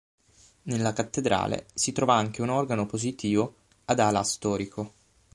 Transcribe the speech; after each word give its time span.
Nella 0.63 0.93
cattedrale, 0.93 1.67
si 1.75 1.91
trova 1.91 2.15
anche 2.15 2.41
un 2.41 2.49
organo 2.49 2.87
positivo 2.87 3.53
ad 3.85 3.99
ala 3.99 4.23
storico. 4.23 4.93